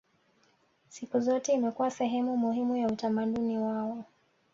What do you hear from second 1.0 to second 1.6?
zote